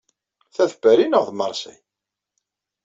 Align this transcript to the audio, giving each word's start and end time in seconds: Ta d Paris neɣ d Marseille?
Ta 0.53 0.63
d 0.71 0.73
Paris 0.81 1.09
neɣ 1.09 1.23
d 1.29 1.31
Marseille? 1.39 1.83